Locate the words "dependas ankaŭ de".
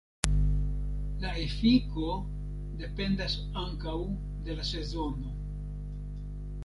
2.79-4.57